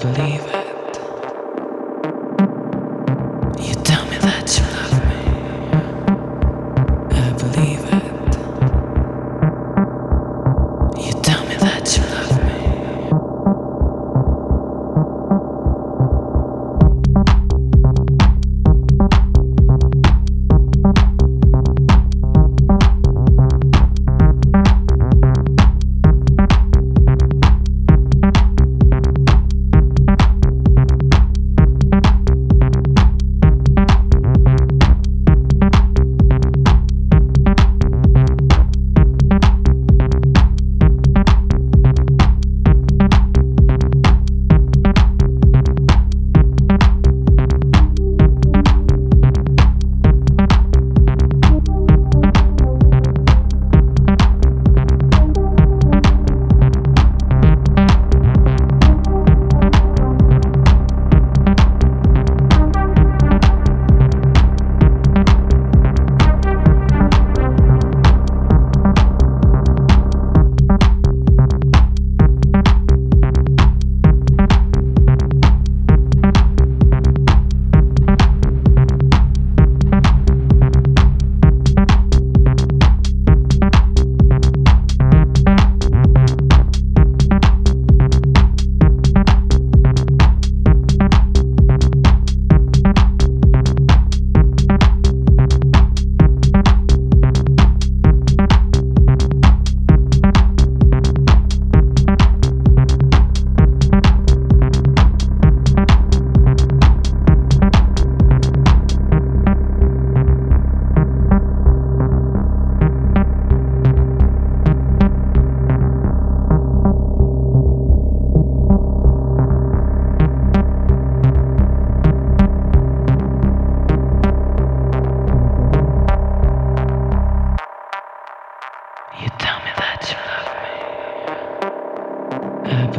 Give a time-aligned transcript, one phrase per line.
[0.00, 0.98] believe it.
[3.58, 4.87] You tell me that you love.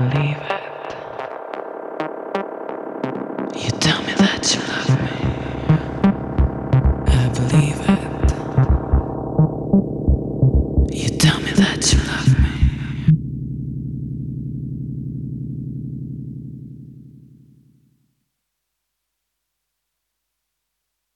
[0.00, 0.96] believe it.
[3.54, 5.12] You tell me that you love me.
[7.06, 8.32] I believe it.
[11.02, 11.98] You tell me that you